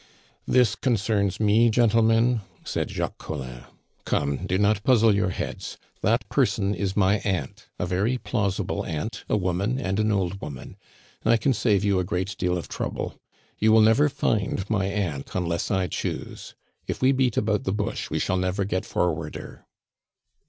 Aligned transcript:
"This 0.47 0.73
concerns 0.73 1.39
me, 1.39 1.69
gentlemen?" 1.69 2.41
said 2.63 2.89
Jacques 2.89 3.19
Collin. 3.19 3.65
"Come, 4.03 4.47
do 4.47 4.57
not 4.57 4.83
puzzle 4.83 5.13
your 5.13 5.29
heads. 5.29 5.77
That 6.01 6.27
person 6.27 6.73
is 6.73 6.97
my 6.97 7.19
aunt, 7.19 7.67
a 7.77 7.85
very 7.85 8.17
plausible 8.17 8.83
aunt, 8.83 9.23
a 9.29 9.37
woman, 9.37 9.77
and 9.79 9.99
an 9.99 10.11
old 10.11 10.41
woman. 10.41 10.75
I 11.23 11.37
can 11.37 11.53
save 11.53 11.83
you 11.83 11.99
a 11.99 12.03
great 12.03 12.35
deal 12.39 12.57
of 12.57 12.67
trouble. 12.67 13.13
You 13.59 13.71
will 13.71 13.81
never 13.81 14.09
find 14.09 14.67
my 14.67 14.85
aunt 14.87 15.35
unless 15.35 15.69
I 15.69 15.85
choose. 15.85 16.55
If 16.87 17.03
we 17.03 17.11
beat 17.11 17.37
about 17.37 17.65
the 17.65 17.71
bush, 17.71 18.09
we 18.09 18.17
shall 18.17 18.37
never 18.37 18.65
get 18.65 18.85
forwarder." 18.87 19.67